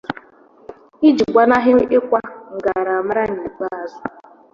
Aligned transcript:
iji 1.07 1.23
gbanahị 1.31 1.73
ịkwa 1.97 2.19
mgaramara 2.55 3.23
n'ikpeazụ. 3.31 3.99